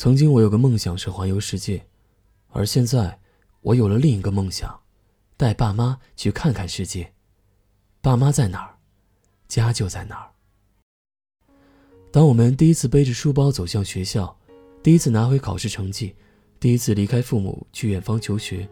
[0.00, 1.84] 曾经我有个梦想是环游世界，
[2.48, 3.20] 而现在
[3.60, 4.80] 我有了另一个梦想，
[5.36, 7.12] 带爸妈去看看世界。
[8.00, 8.78] 爸妈在哪儿，
[9.46, 10.30] 家就在哪儿。
[12.10, 14.34] 当我们第一次背着书包走向学校，
[14.82, 16.14] 第一次拿回考试成绩，
[16.58, 18.66] 第一次离开父母去远方求学，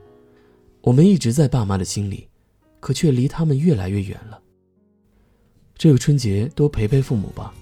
[0.80, 2.26] 我们一直在爸妈的心里，
[2.80, 4.40] 可却离他们越来越远了。
[5.76, 7.52] 这个春节多陪陪父母吧，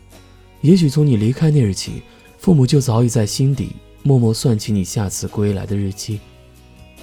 [0.61, 2.01] 也许从你离开那日起。
[2.47, 3.73] 父母就早已在心底
[4.05, 6.21] 默默算起你下次归来的日期，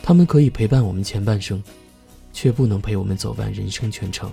[0.02, 1.62] 他们可以陪伴我们前半生，
[2.31, 4.32] 却不能陪我们走完人生全程。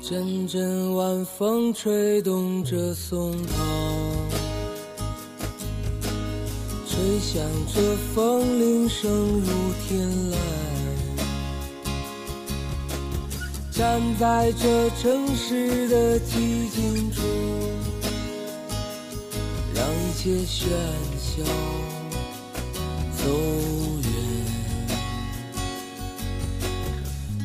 [0.00, 3.54] 阵阵晚风吹动着松涛，
[6.88, 7.42] 吹响
[7.74, 9.46] 着风铃声如
[9.86, 10.34] 天籁。
[13.70, 17.20] 站在这城市的寂静处
[19.82, 20.70] 让一切喧
[21.18, 21.42] 嚣
[23.18, 23.26] 走
[24.04, 24.06] 远，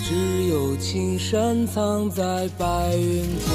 [0.05, 3.49] 只有青山藏在白云间，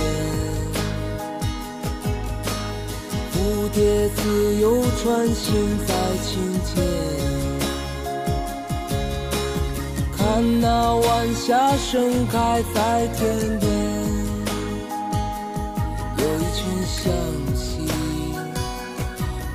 [3.33, 5.95] 蝴蝶自由穿行在
[6.25, 6.33] 清
[6.65, 6.83] 间，
[10.17, 13.71] 看那晚霞盛开在天边，
[16.19, 17.13] 有一群向。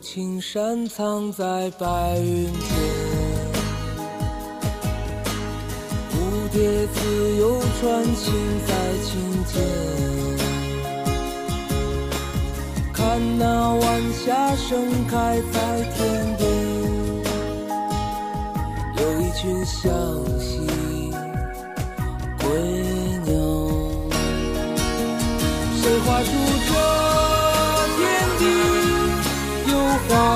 [0.00, 2.60] 青山藏在白云间，
[6.12, 6.14] 蝴
[6.52, 8.32] 蝶自由穿行
[8.66, 8.72] 在
[9.04, 9.10] 青
[9.44, 9.60] 间，
[12.92, 16.48] 看那晚霞盛开在天边，
[18.98, 19.90] 有一群向
[20.38, 20.66] 西
[22.38, 22.46] 归
[23.26, 23.32] 鸟，
[25.74, 26.30] 谁画出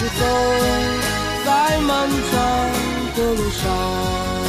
[0.00, 0.24] 是走
[1.44, 2.72] 在漫长
[3.16, 4.47] 的路上。